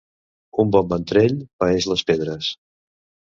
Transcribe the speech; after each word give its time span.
Un 0.61 0.71
bon 0.75 0.87
ventrell 0.93 1.35
paeix 1.65 1.89
les 1.93 2.03
pedres. 2.09 2.51